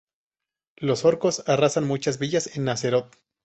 Los 0.77 1.05
orcos 1.05 1.43
arrasan 1.47 1.85
muchas 1.85 2.17
villas 2.17 2.57
en 2.57 2.67
Azeroth. 2.69 3.15